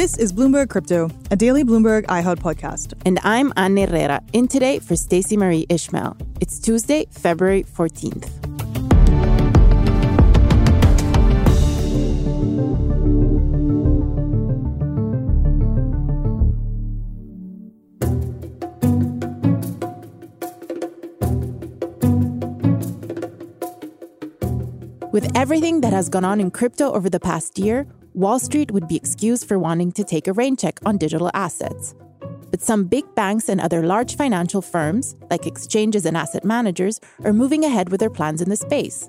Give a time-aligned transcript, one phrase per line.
[0.00, 2.94] This is Bloomberg Crypto, a daily Bloomberg iHeart podcast.
[3.04, 6.16] And I'm Anna Irrera, in today for Stacey Marie Ishmael.
[6.40, 8.30] It's Tuesday, February 14th.
[25.12, 28.88] With everything that has gone on in crypto over the past year, Wall Street would
[28.88, 31.94] be excused for wanting to take a rain check on digital assets.
[32.50, 37.32] But some big banks and other large financial firms, like exchanges and asset managers, are
[37.32, 39.08] moving ahead with their plans in the space.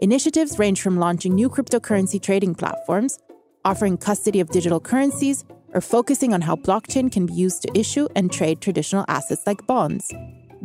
[0.00, 3.18] Initiatives range from launching new cryptocurrency trading platforms,
[3.64, 8.08] offering custody of digital currencies, or focusing on how blockchain can be used to issue
[8.16, 10.12] and trade traditional assets like bonds.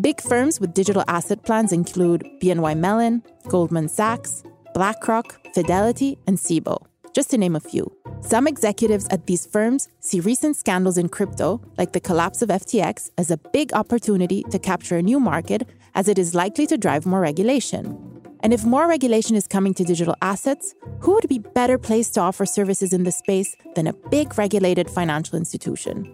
[0.01, 4.43] Big firms with digital asset plans include BNY Mellon, Goldman Sachs,
[4.73, 7.91] BlackRock, Fidelity, and Cboe, just to name a few.
[8.21, 13.11] Some executives at these firms see recent scandals in crypto, like the collapse of FTX,
[13.17, 17.05] as a big opportunity to capture a new market as it is likely to drive
[17.05, 18.13] more regulation.
[18.41, 22.21] And if more regulation is coming to digital assets, who would be better placed to
[22.21, 26.11] offer services in this space than a big regulated financial institution?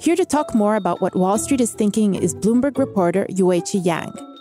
[0.00, 4.33] Here to talk more about what Wall Street is thinking is Bloomberg reporter Yueqi Yang.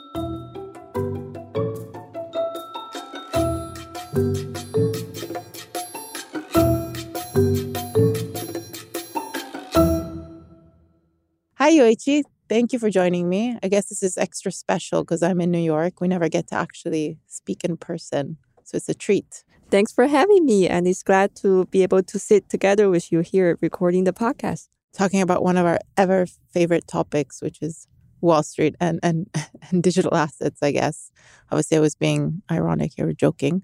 [11.64, 12.24] Hi, Yueqi.
[12.50, 13.57] Thank you for joining me.
[13.63, 16.01] I guess this is extra special because I'm in New York.
[16.01, 18.35] We never get to actually speak in person.
[18.66, 19.46] So it's a treat.
[19.72, 20.68] Thanks for having me.
[20.68, 24.68] And it's glad to be able to sit together with you here recording the podcast
[24.91, 27.88] talking about one of our ever favorite topics, which is
[28.19, 29.29] Wall Street and and,
[29.72, 30.62] and digital assets.
[30.62, 31.13] I guess
[31.50, 33.63] obviously I was being ironic here, joking.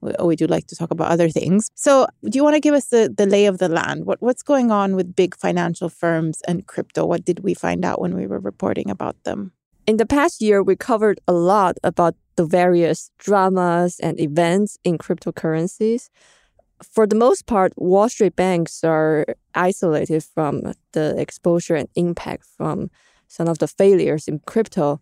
[0.00, 1.70] We, we do like to talk about other things.
[1.74, 4.06] So, do you want to give us the, the lay of the land?
[4.06, 7.06] What what's going on with big financial firms and crypto?
[7.06, 9.52] What did we find out when we were reporting about them?
[9.86, 14.98] In the past year, we covered a lot about the various dramas and events in
[14.98, 16.10] cryptocurrencies
[16.82, 22.90] for the most part, Wall Street banks are isolated from the exposure and impact from
[23.26, 25.00] some of the failures in crypto.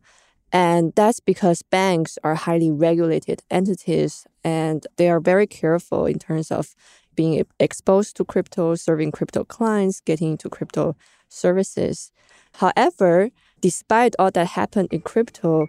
[0.56, 6.50] And that's because banks are highly regulated entities and they are very careful in terms
[6.50, 6.74] of
[7.14, 10.96] being exposed to crypto, serving crypto clients, getting into crypto
[11.28, 12.10] services.
[12.54, 13.28] However,
[13.60, 15.66] despite all that happened in crypto,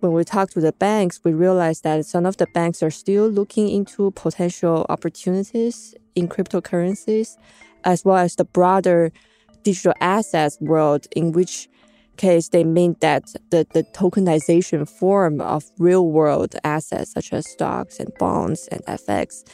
[0.00, 3.28] when we talked to the banks, we realized that some of the banks are still
[3.28, 7.38] looking into potential opportunities in cryptocurrencies,
[7.84, 9.12] as well as the broader
[9.62, 11.70] digital assets world, in which
[12.16, 18.00] case they mean that the, the tokenization form of real world assets such as stocks
[18.00, 19.44] and bonds and FX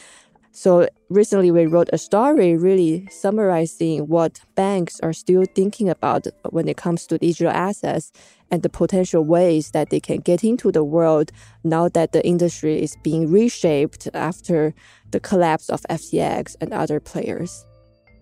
[0.55, 6.69] so recently we wrote a story really summarizing what banks are still thinking about when
[6.69, 8.13] it comes to digital assets
[8.51, 11.33] and the potential ways that they can get into the world
[11.65, 14.75] now that the industry is being reshaped after
[15.11, 17.67] the collapse of FTX and other players.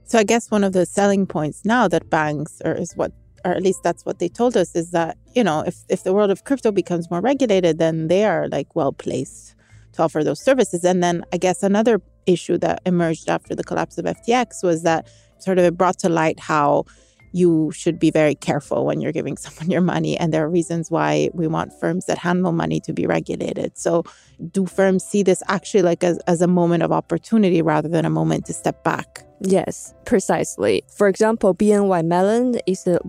[0.04, 3.10] So I guess one of the selling points now that banks or is what
[3.44, 6.12] or at least that's what they told us is that, you know, if if the
[6.12, 9.54] world of crypto becomes more regulated, then they are like well placed
[9.92, 10.84] to offer those services.
[10.84, 15.08] And then I guess another issue that emerged after the collapse of FTX was that
[15.38, 16.84] sort of it brought to light how
[17.32, 20.18] you should be very careful when you're giving someone your money.
[20.18, 23.78] And there are reasons why we want firms that handle money to be regulated.
[23.78, 24.04] So,
[24.50, 28.10] do firms see this actually like as, as a moment of opportunity rather than a
[28.10, 29.24] moment to step back?
[29.40, 30.82] Yes, precisely.
[30.96, 33.00] For example, BNY Mellon is a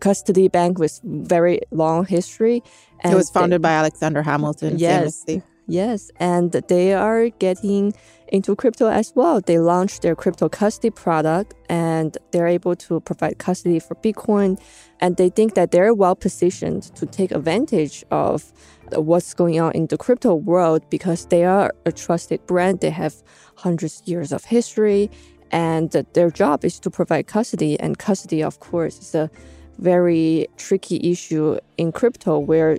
[0.00, 2.62] custody bank with very long history.
[3.00, 5.42] And it was founded they, by Alexander Hamilton, yes, famously.
[5.68, 7.92] Yes, and they are getting
[8.28, 9.40] into crypto as well.
[9.40, 14.60] They launched their crypto custody product and they're able to provide custody for Bitcoin.
[15.00, 18.52] And they think that they're well positioned to take advantage of
[18.92, 22.80] what's going on in the crypto world because they are a trusted brand.
[22.80, 23.14] They have
[23.56, 25.10] hundreds of years of history
[25.50, 27.78] and their job is to provide custody.
[27.78, 29.30] And custody, of course, is a
[29.78, 32.78] very tricky issue in crypto where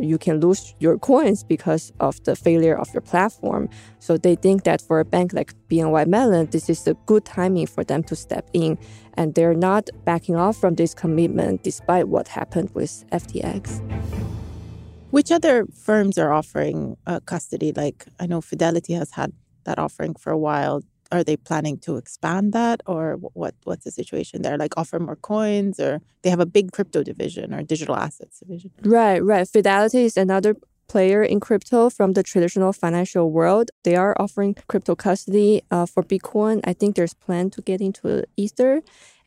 [0.00, 3.68] you can lose your coins because of the failure of your platform.
[3.98, 7.66] So they think that for a bank like BNY Mellon, this is a good timing
[7.66, 8.78] for them to step in.
[9.14, 13.80] And they're not backing off from this commitment despite what happened with FTX.
[15.10, 17.72] Which other firms are offering uh, custody?
[17.74, 19.32] Like I know Fidelity has had
[19.64, 23.90] that offering for a while are they planning to expand that or what what's the
[23.90, 24.58] situation there?
[24.58, 28.70] Like offer more coins or they have a big crypto division or digital assets division?
[28.82, 29.48] Right right.
[29.48, 30.54] Fidelity is another
[30.88, 33.70] player in crypto from the traditional financial world.
[33.84, 36.60] They are offering crypto custody uh, for bitcoin.
[36.64, 38.82] I think there's plan to get into ether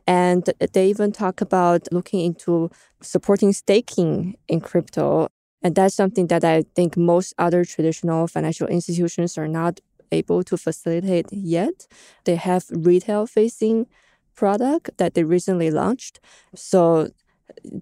[0.07, 5.27] and they even talk about looking into supporting staking in crypto
[5.63, 9.79] and that's something that I think most other traditional financial institutions are not
[10.11, 11.87] able to facilitate yet.
[12.25, 13.87] They have retail facing
[14.35, 16.19] product that they recently launched.
[16.55, 17.09] So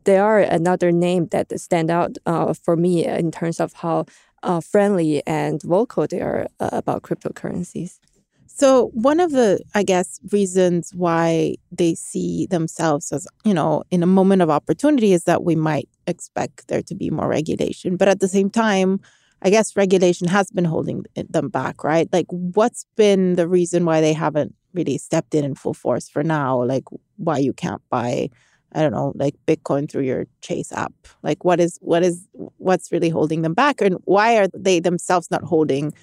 [0.04, 4.06] they are another name that stand out uh, for me in terms of how
[4.44, 8.00] uh, friendly and vocal they are uh, about cryptocurrencies.
[8.48, 14.04] So one of the, I guess, reasons why they see themselves as, you know, in
[14.04, 17.96] a moment of opportunity is that we might expect there to be more regulation.
[17.96, 19.00] But at the same time,
[19.41, 22.07] I guess regulation has been holding them back, right?
[22.12, 26.24] Like, what's been the reason why they haven't really stepped in in full force for
[26.24, 26.63] now?
[26.63, 26.83] Like,
[27.18, 28.30] why you can't buy,
[28.74, 30.94] I don't know, like Bitcoin through your Chase app?
[31.24, 32.27] Like, what is what is
[32.57, 35.94] what's really holding them back, and why are they themselves not holding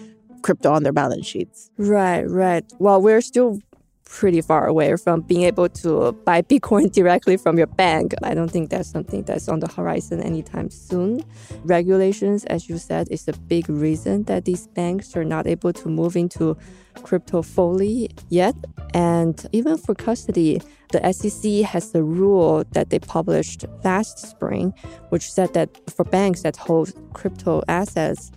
[0.43, 1.71] crypto on their balance sheets?
[1.77, 2.65] Right, right.
[2.79, 3.59] Well, we're still
[4.07, 8.15] pretty far away from being able to buy Bitcoin directly from your bank.
[8.23, 11.23] I don't think that's something that's on the horizon anytime soon.
[11.65, 15.89] Regulations, as you said, is a big reason that these banks are not able to
[15.89, 16.57] move into
[17.03, 18.55] crypto fully yet.
[18.95, 20.63] And even for custody,
[20.93, 24.73] the SEC has a rule that they published last spring,
[25.11, 28.31] which said that for banks that hold crypto assets,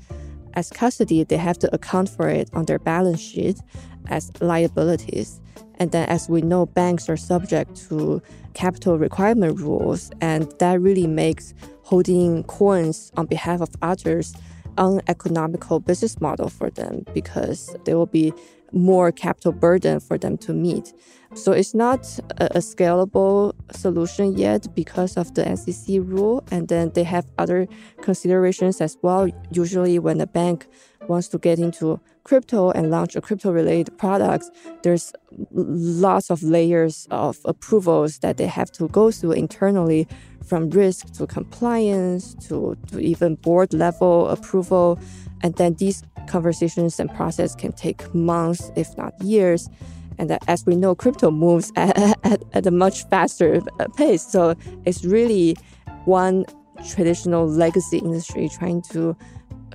[0.54, 3.60] as custody, they have to account for it on their balance sheet
[4.08, 5.42] as liabilities.
[5.76, 8.22] And then, as we know, banks are subject to
[8.54, 11.54] capital requirement rules, and that really makes
[11.84, 14.34] holding coins on behalf of others
[14.78, 18.34] uneconomical business model for them because there will be
[18.72, 20.94] more capital burden for them to meet.
[21.36, 22.00] So it's not
[22.38, 26.44] a, a, scalable solution yet because of the SEC rule.
[26.50, 27.68] And then they have other
[28.02, 29.30] considerations as well.
[29.52, 30.68] Usually, when a bank
[31.08, 34.50] wants to get into crypto and launch a crypto related products,
[34.82, 35.14] there's
[35.52, 40.08] lots of layers of approvals that they have to go through internally
[40.44, 45.00] from risk to compliance to, to even board level approval.
[45.42, 49.70] And then these conversations and process can take months, if not years.
[50.20, 54.22] And as we know, crypto moves at, at, at a much faster uh, pace.
[54.22, 54.56] So
[54.86, 55.58] it's really
[56.06, 56.46] one
[56.88, 59.16] traditional legacy industry trying to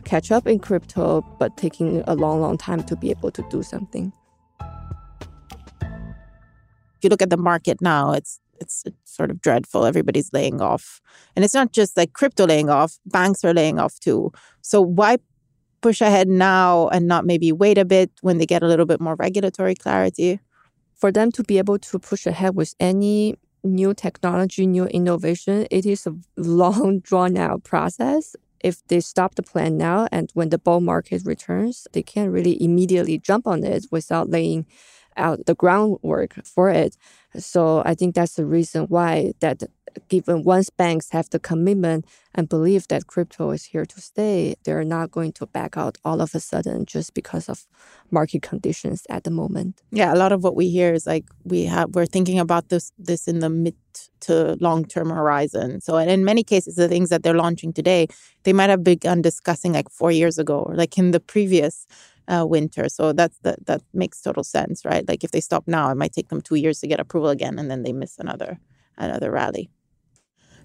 [0.05, 3.63] catch up in crypto, but taking a long, long time to be able to do
[3.63, 4.13] something.
[5.81, 9.85] If you look at the market now, it's, it's sort of dreadful.
[9.85, 11.01] Everybody's laying off,
[11.35, 14.33] and it's not just like crypto laying off; banks are laying off too.
[14.63, 15.19] So why
[15.85, 19.01] push ahead now and not maybe wait a bit when they get a little bit
[19.07, 20.41] more regulatory clarity?
[20.95, 25.85] For them to be able to push ahead with any new technology, new innovation, it
[25.85, 28.35] is a long, drawn out process
[28.65, 32.57] if they stop the plan now and when the bull market returns, they can't really
[32.65, 34.65] immediately jump on it without laying
[35.19, 36.97] out the groundwork for it.
[37.37, 39.63] So I think that's the reason why that
[40.09, 44.85] given once banks have the commitment and believe that crypto is here to stay, they're
[44.85, 47.67] not going to back out all of a sudden just because of
[48.11, 49.83] market conditions at the moment.
[49.91, 52.93] Yeah, a lot of what we hear is like we have we're thinking about this
[52.99, 53.77] this in the mid
[54.21, 55.81] to long term horizon.
[55.81, 58.07] So and in many cases the things that they're launching today,
[58.43, 61.87] they might have begun discussing like four years ago or like in the previous
[62.29, 62.89] uh, winter.
[62.89, 65.07] So that's that that makes total sense, right?
[65.07, 67.59] Like if they stop now, it might take them two years to get approval again,
[67.59, 68.59] and then they miss another
[68.97, 69.71] another rally.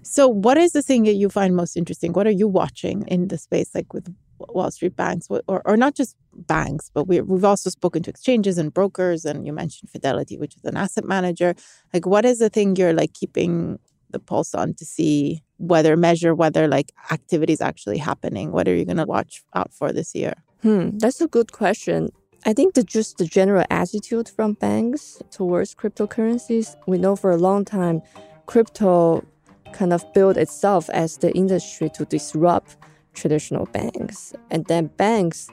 [0.02, 2.12] So, what is the thing that you find most interesting?
[2.12, 5.94] What are you watching in the space, like with Wall Street banks, or, or not
[5.94, 10.38] just banks, but we, we've also spoken to exchanges and brokers, and you mentioned Fidelity,
[10.38, 11.54] which is an asset manager.
[11.92, 13.78] Like, what is the thing you're like keeping
[14.10, 18.52] the pulse on to see whether measure whether like activity is actually happening?
[18.52, 20.34] What are you going to watch out for this year?
[20.62, 22.10] Hmm, that's a good question.
[22.46, 26.74] I think the just the general attitude from banks towards cryptocurrencies.
[26.86, 28.02] We know for a long time,
[28.46, 29.24] crypto
[29.72, 32.76] kind of built itself as the industry to disrupt
[33.14, 34.32] traditional banks.
[34.50, 35.48] And then banks,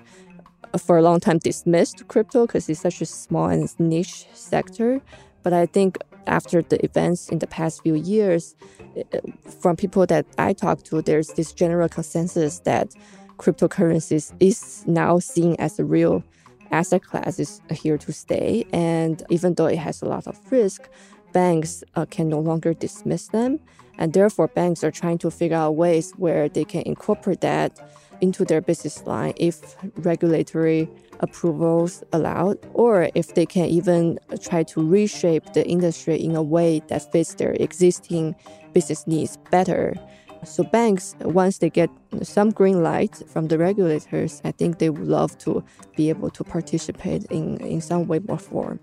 [0.73, 5.01] uh, for a long time, dismissed crypto because it's such a small and niche sector.
[5.43, 5.97] But I think
[6.27, 8.55] after the events in the past few years,
[8.97, 9.19] uh,
[9.61, 12.93] from people that I talk to, there's this general consensus that
[13.37, 16.23] cryptocurrencies is now seen as a real
[16.71, 18.65] asset class is here to stay.
[18.73, 20.89] And even though it has a lot of risk,
[21.33, 23.59] banks uh, can no longer dismiss them.
[23.97, 27.79] And therefore, banks are trying to figure out ways where they can incorporate that
[28.21, 30.89] into their business line if regulatory
[31.19, 36.81] approvals allowed, or if they can even try to reshape the industry in a way
[36.87, 38.35] that fits their existing
[38.73, 39.95] business needs better.
[40.43, 41.89] So banks, once they get
[42.21, 45.63] some green light from the regulators, I think they would love to
[45.95, 48.79] be able to participate in, in some way or form.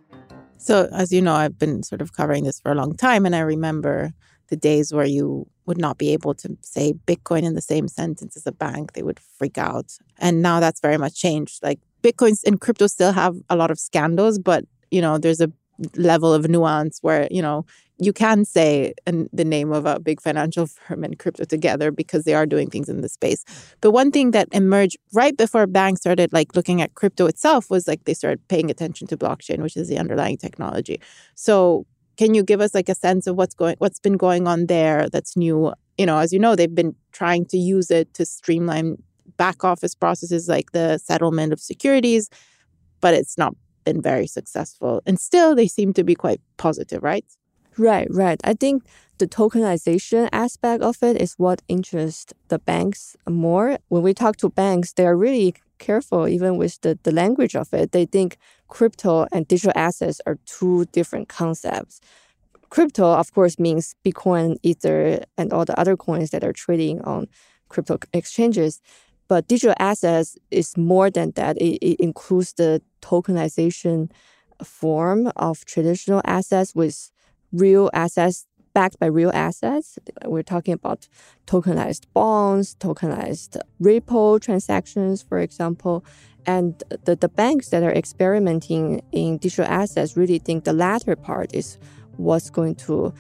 [0.59, 3.37] So as you know, I've been sort of covering this for a long time, and
[3.37, 4.13] I remember
[4.55, 8.37] the days where you would not be able to say Bitcoin in the same sentence
[8.37, 8.93] as a bank.
[8.93, 9.99] They would freak out.
[10.19, 11.61] And now that's very much changed.
[11.61, 15.51] Like Bitcoins and crypto still have a lot of scandals, but you know, there's a
[15.97, 17.67] level of nuance where, you know,
[17.99, 22.23] you can say an, the name of a big financial firm and crypto together because
[22.23, 23.45] they are doing things in the space.
[23.81, 27.89] But one thing that emerged right before banks started like looking at crypto itself was
[27.89, 31.01] like they started paying attention to blockchain, which is the underlying technology.
[31.35, 34.67] So can you give us like a sense of what's going what's been going on
[34.67, 35.73] there that's new?
[35.99, 38.97] You know, as you know, they've been trying to use it to streamline
[39.37, 42.31] back office processes like the settlement of securities,
[43.01, 43.55] but it's not
[43.85, 45.03] been very successful.
[45.07, 47.25] And still they seem to be quite positive, right?
[47.77, 48.41] Right, right.
[48.45, 48.85] I think
[49.19, 53.79] the tokenization aspect of it is what interests the banks more.
[53.89, 57.73] When we talk to banks, they are really careful even with the, the language of
[57.73, 57.93] it.
[57.93, 58.39] They think
[58.69, 62.01] crypto and digital assets are two different concepts.
[62.71, 67.29] Crypto, of course, means Bitcoin, Ether, and all the other coins that are trading on
[67.69, 68.81] crypto exchanges.
[69.29, 71.57] But digital assets is more than that.
[71.59, 74.11] It, it includes the tokenization
[74.63, 77.11] form of traditional assets with
[77.53, 79.99] real assets backed by real assets.
[80.25, 81.09] We're talking about
[81.47, 86.05] tokenized bonds, tokenized repo transactions, for example.
[86.47, 91.55] And the, the banks that are experimenting in digital assets really think the latter part
[91.55, 91.79] is
[92.17, 93.15] what's going to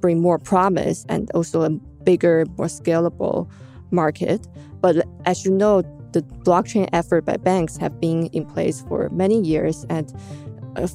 [0.00, 3.48] bring more promise and also a bigger, more scalable
[3.90, 4.46] market.
[4.80, 9.40] But as you know, the blockchain effort by banks have been in place for many
[9.40, 10.12] years and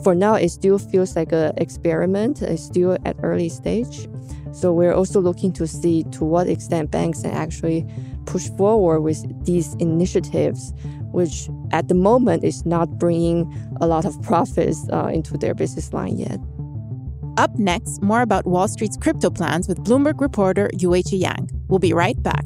[0.03, 2.41] for now, it still feels like an experiment.
[2.41, 4.08] It's still at early stage.
[4.53, 7.86] So we're also looking to see to what extent banks can actually
[8.25, 10.74] push forward with these initiatives,
[11.12, 15.91] which at the moment is not bringing a lot of profits uh, into their business
[15.91, 16.39] line yet.
[17.38, 21.50] Up next, more about Wall Street's crypto plans with Bloomberg reporter Yueqi Yang.
[21.67, 22.46] We'll be right back.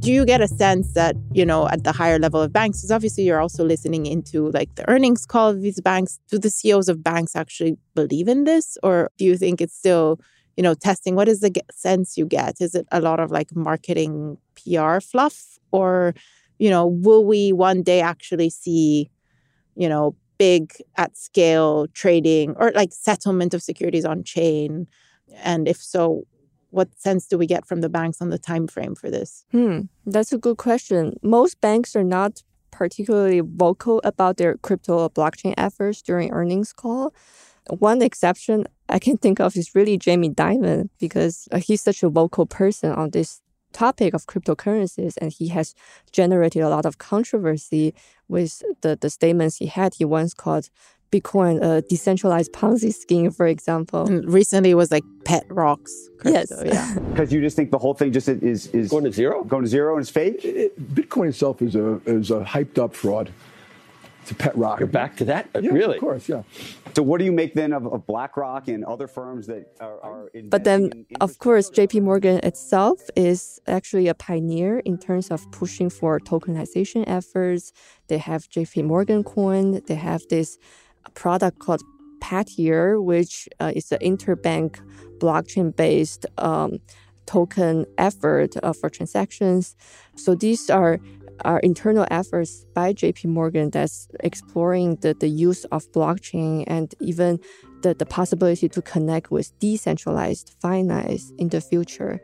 [0.00, 2.90] Do you get a sense that you know at the higher level of banks because
[2.90, 6.18] obviously you're also listening into like the earnings call of these banks.
[6.30, 8.78] Do the ceos of banks actually believe in this?
[8.82, 10.18] Or do you think it's still
[10.56, 11.14] you know testing?
[11.14, 12.60] What is the sense you get?
[12.60, 15.58] Is it a lot of like marketing pr fluff?
[15.70, 16.14] Or
[16.58, 19.10] you know will we one day actually see
[19.76, 24.86] you know big at scale trading or like settlement of securities on chain?
[25.44, 26.24] And if so
[26.70, 29.44] what sense do we get from the banks on the time frame for this?
[29.50, 31.18] Hmm, that's a good question.
[31.22, 37.12] Most banks are not particularly vocal about their crypto or blockchain efforts during earnings call.
[37.68, 42.46] One exception I can think of is really Jamie Dimon because he's such a vocal
[42.46, 45.74] person on this topic of cryptocurrencies and he has
[46.12, 47.94] generated a lot of controversy
[48.28, 49.94] with the, the statements he had.
[49.94, 50.70] He once called
[51.10, 54.06] Bitcoin a decentralized Ponzi scheme, for example.
[54.06, 55.92] And recently it was like pet rocks.
[56.18, 56.62] Crypto, yes.
[56.64, 56.94] yeah.
[57.10, 59.42] Because you just think the whole thing just is is Going to zero?
[59.44, 60.44] going to zero and it's fake.
[60.44, 63.32] It, Bitcoin itself is a is a hyped up fraud.
[64.22, 64.80] It's a pet rock.
[64.80, 65.48] You're back to that?
[65.54, 65.96] Yeah, really?
[65.96, 66.42] Of course, yeah.
[66.94, 69.98] So what do you make then of, of BlackRock and other firms that are?
[70.04, 75.30] are But then, in of course, JP Morgan itself is actually a pioneer in terms
[75.30, 77.72] of pushing for tokenization efforts.
[78.08, 79.80] They have JP Morgan Coin.
[79.86, 80.58] They have this
[81.14, 81.82] product called
[82.20, 84.80] Partior, which uh, is an interbank
[85.18, 86.78] blockchain based um,
[87.26, 89.76] token effort uh, for transactions.
[90.16, 90.98] So these are
[91.44, 97.40] our internal efforts by JP Morgan that's exploring the, the use of blockchain and even
[97.82, 102.20] the, the possibility to connect with decentralized finance in the future.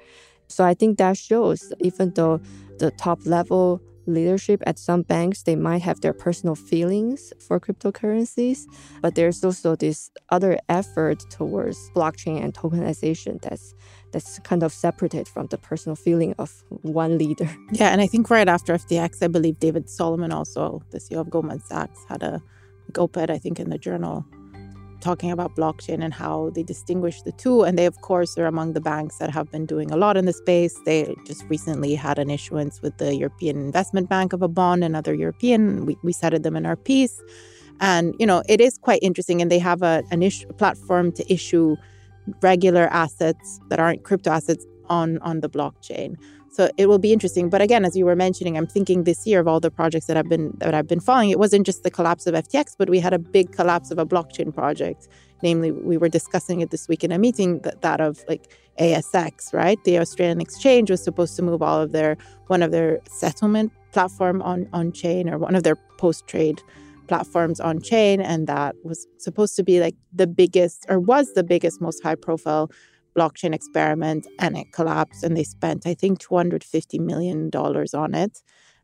[0.48, 2.40] So I think that shows even though
[2.78, 8.64] the top level leadership at some banks they might have their personal feelings for cryptocurrencies
[9.02, 13.75] but there's also this other effort towards blockchain and tokenization that's
[14.12, 17.48] that's kind of separated from the personal feeling of one leader.
[17.72, 21.28] Yeah, and I think right after FTX, I believe David Solomon, also the CEO of
[21.28, 22.42] Goldman Sachs, had a
[22.86, 24.25] like, op-ed, I think, in the journal
[25.06, 27.62] talking about blockchain and how they distinguish the two.
[27.62, 30.25] And they, of course, are among the banks that have been doing a lot in
[30.30, 30.75] the space.
[30.84, 30.98] They
[31.30, 35.86] just recently had an issuance with the European Investment Bank of a bond, another European.
[35.86, 37.16] We, we cited them in our piece.
[37.80, 39.40] And, you know, it is quite interesting.
[39.40, 40.22] And they have a, an
[40.58, 41.76] platform to issue
[42.42, 46.16] regular assets that aren't crypto assets on, on the blockchain.
[46.56, 47.50] So it will be interesting.
[47.50, 50.16] But again, as you were mentioning, I'm thinking this year of all the projects that
[50.16, 51.28] I've been that I've been following.
[51.28, 54.06] It wasn't just the collapse of FTX, but we had a big collapse of a
[54.06, 55.06] blockchain project.
[55.42, 59.52] Namely, we were discussing it this week in a meeting that, that of like ASX,
[59.52, 59.78] right?
[59.84, 64.40] The Australian exchange was supposed to move all of their one of their settlement platform
[64.40, 66.62] on on chain or one of their post trade
[67.06, 71.45] platforms on chain, and that was supposed to be like the biggest or was the
[71.45, 72.71] biggest, most high profile
[73.16, 78.42] blockchain experiment and it collapsed and they spent i think 250 million dollars on it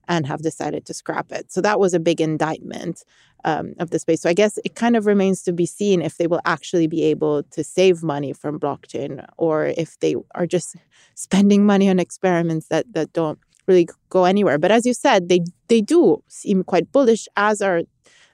[0.08, 1.52] and have decided to scrap it.
[1.52, 3.04] So that was a big indictment
[3.44, 4.20] um, of the space.
[4.20, 7.02] So i guess it kind of remains to be seen if they will actually be
[7.04, 10.76] able to save money from blockchain or if they are just
[11.14, 14.58] spending money on experiments that that don't really go anywhere.
[14.58, 17.82] But as you said they they do seem quite bullish as are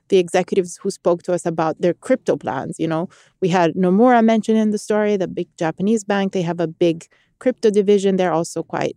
[0.08, 2.78] the executives who spoke to us about their crypto plans.
[2.78, 3.08] You know,
[3.40, 6.32] we had Nomura mentioned in the story, the big Japanese bank.
[6.32, 7.06] They have a big
[7.38, 8.16] crypto division.
[8.16, 8.96] They're also quite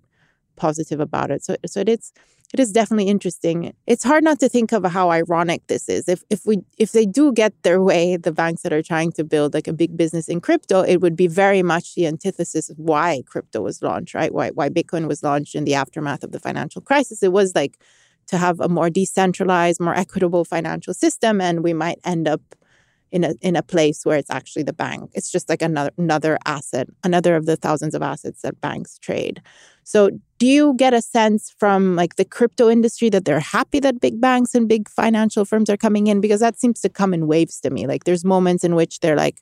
[0.56, 1.44] positive about it.
[1.44, 2.12] So, so it's
[2.54, 3.74] it is definitely interesting.
[3.88, 6.10] It's hard not to think of how ironic this is.
[6.10, 9.24] If if we if they do get their way, the banks that are trying to
[9.24, 12.78] build like a big business in crypto, it would be very much the antithesis of
[12.78, 14.34] why crypto was launched, right?
[14.34, 17.24] Why why Bitcoin was launched in the aftermath of the financial crisis.
[17.24, 17.78] It was like
[18.32, 22.42] to have a more decentralized, more equitable financial system, and we might end up
[23.12, 25.12] in a in a place where it's actually the bank.
[25.14, 29.42] It's just like another another asset, another of the thousands of assets that banks trade.
[29.84, 34.00] So, do you get a sense from like the crypto industry that they're happy that
[34.00, 36.22] big banks and big financial firms are coming in?
[36.22, 37.86] Because that seems to come in waves to me.
[37.88, 39.42] Like there's moments in which they're like,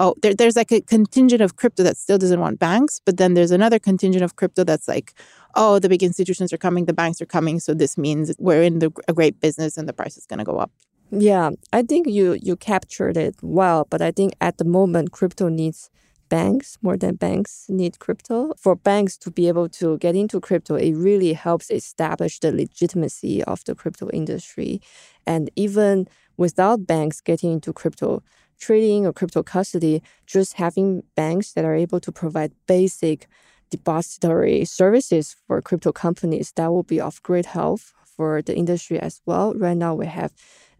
[0.00, 3.34] oh, there, there's like a contingent of crypto that still doesn't want banks, but then
[3.34, 5.14] there's another contingent of crypto that's like,
[5.54, 8.80] oh, the big institutions are coming, the banks are coming, so this means we're in
[8.80, 10.72] the, a great business and the price is going to go up.
[11.12, 15.48] Yeah, I think you you captured it well, but I think at the moment crypto
[15.48, 15.90] needs
[16.28, 18.54] banks more than banks need crypto.
[18.56, 23.42] For banks to be able to get into crypto, it really helps establish the legitimacy
[23.42, 24.80] of the crypto industry.
[25.26, 28.22] And even without banks getting into crypto
[28.60, 33.26] trading or crypto custody, just having banks that are able to provide basic
[33.70, 39.20] depository services for crypto companies, that will be of great help for the industry as
[39.26, 39.54] well.
[39.54, 40.32] Right now, we have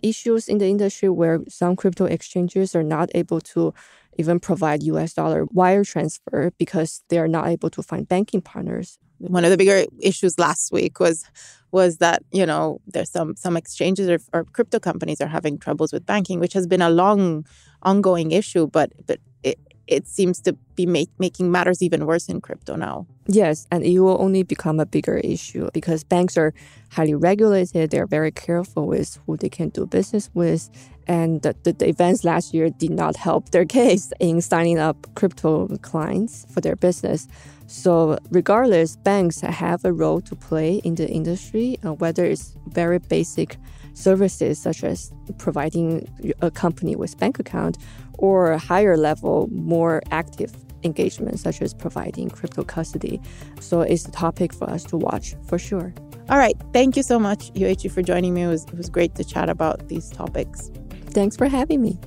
[0.03, 3.75] issues in the industry where some crypto exchanges are not able to
[4.19, 8.99] even provide US dollar wire transfer because they are not able to find banking partners.
[9.19, 11.25] One of the bigger issues last week was
[11.73, 15.93] was that you know there's some some exchanges or, or crypto companies are having troubles
[15.93, 17.45] with banking, which has been a long
[17.83, 18.67] ongoing issue.
[18.67, 23.07] But but it, it seems to be make, making matters even worse in crypto now.
[23.27, 26.55] Yes, and it will only become a bigger issue because banks are
[26.91, 27.91] highly regulated.
[27.91, 30.71] They're very careful with who they can do business with.
[31.07, 34.97] And the, the, the, events last year did not help their case in signing up
[35.17, 37.27] crypto clients for their business.
[37.67, 42.99] So, regardless, banks have a role to play in the industry, uh, whether it's very
[42.99, 43.57] basic
[44.01, 46.09] services such as providing
[46.41, 47.79] a company with bank account
[48.19, 53.21] or higher level, more active engagement such as providing crypto custody.
[53.61, 55.93] So it's a topic for us to watch for sure.
[56.29, 56.57] All right.
[56.73, 58.43] Thank you so much, Yueqi, for joining me.
[58.43, 60.71] It was, it was great to chat about these topics.
[61.07, 61.99] Thanks for having me.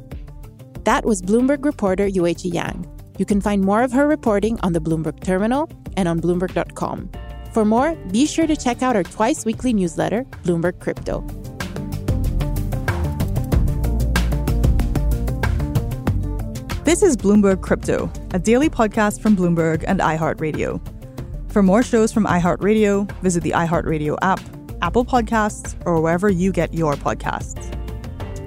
[0.85, 2.89] That was Bloomberg reporter Yueqi Yang.
[3.17, 7.09] You can find more of her reporting on the Bloomberg Terminal and on Bloomberg.com.
[7.53, 11.21] For more, be sure to check out our twice weekly newsletter, Bloomberg Crypto.
[16.83, 20.81] This is Bloomberg Crypto, a daily podcast from Bloomberg and iHeartRadio.
[21.49, 24.41] For more shows from iHeartRadio, visit the iHeartRadio app,
[24.81, 27.71] Apple Podcasts, or wherever you get your podcasts.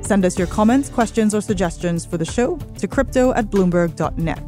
[0.04, 4.46] Send us your comments, questions, or suggestions for the show to crypto at bloomberg.net.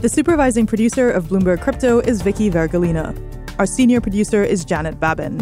[0.00, 3.18] The supervising producer of Bloomberg Crypto is Vicky Vergolina.
[3.58, 5.40] Our senior producer is Janet Babin.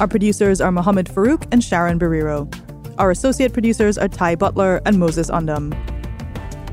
[0.00, 2.50] Our producers are Mohammed Farouk and Sharon Barrero.
[2.98, 5.70] Our associate producers are Ty Butler and Moses Undum.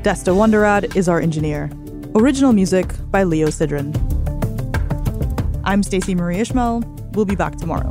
[0.02, 1.70] Desta Wonderad is our engineer.
[2.14, 3.92] Original music by Leo Sidran.
[5.64, 6.82] I'm Stacey Marie Ishmael.
[7.12, 7.90] We'll be back tomorrow.